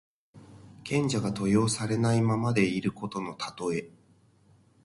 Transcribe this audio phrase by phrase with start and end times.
[0.83, 3.87] 賢者が登用されないままでいることのたとえ。